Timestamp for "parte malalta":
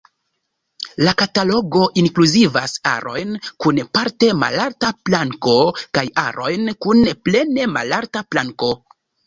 3.99-4.91